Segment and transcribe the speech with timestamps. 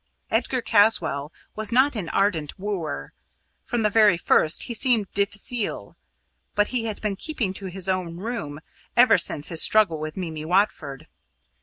[0.31, 3.13] Edgar Caswall was not an ardent wooer.
[3.65, 5.95] From the very first he seemed difficile,
[6.55, 8.61] but he had been keeping to his own room
[8.97, 11.05] ever since his struggle with Mimi Watford.